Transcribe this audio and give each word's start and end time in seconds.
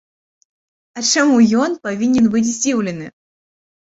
А 0.99 1.03
чаму 1.11 1.37
ён 1.65 1.77
павінен 1.85 2.25
быць 2.37 2.45
здзіўлены? 2.53 3.15